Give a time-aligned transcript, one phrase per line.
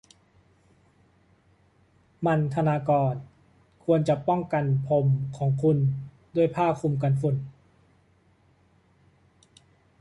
[2.25, 3.13] มัณฑนากร
[3.83, 5.77] ควรจะป้องกันพรมของคุณ
[6.35, 7.35] ด้วยผ้าคลุมกันฝุ่น